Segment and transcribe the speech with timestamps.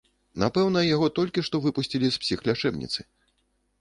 [0.43, 3.01] Напэўна, яго толькі што выпусцілі з псіхлячэбніцы.